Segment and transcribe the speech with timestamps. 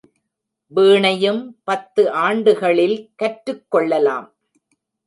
[0.71, 4.27] வீணையும் பத்து ஆண்டுகளில் கற்றுக் கொள்ளலாம்.